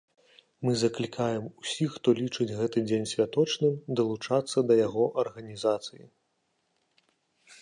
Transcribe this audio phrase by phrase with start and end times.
[0.67, 6.05] Мы заклікаем усіх, хто лічыць гэты дзень святочным, далучацца да яго арганізацыі.